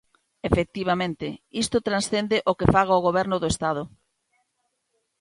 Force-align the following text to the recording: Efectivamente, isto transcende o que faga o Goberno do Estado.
Efectivamente, 0.49 1.27
isto 1.63 1.77
transcende 1.87 2.37
o 2.51 2.53
que 2.59 2.71
faga 2.75 2.99
o 2.99 3.03
Goberno 3.07 3.37
do 3.39 3.47
Estado. 3.53 3.83